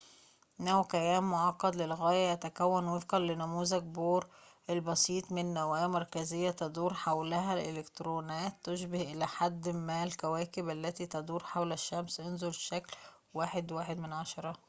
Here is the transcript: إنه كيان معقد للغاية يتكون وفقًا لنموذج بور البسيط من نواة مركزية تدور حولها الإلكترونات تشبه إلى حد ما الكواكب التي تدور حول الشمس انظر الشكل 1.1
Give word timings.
إنه 0.59 0.83
كيان 0.83 1.23
معقد 1.23 1.75
للغاية 1.75 2.29
يتكون 2.31 2.87
وفقًا 2.87 3.19
لنموذج 3.19 3.83
بور 3.83 4.27
البسيط 4.69 5.31
من 5.31 5.53
نواة 5.53 5.87
مركزية 5.87 6.49
تدور 6.51 6.93
حولها 6.93 7.53
الإلكترونات 7.53 8.53
تشبه 8.63 9.01
إلى 9.01 9.27
حد 9.27 9.69
ما 9.69 10.03
الكواكب 10.03 10.69
التي 10.69 11.05
تدور 11.05 11.43
حول 11.43 11.71
الشمس 11.73 12.19
انظر 12.19 12.47
الشكل 12.47 12.95
1.1 13.37 14.55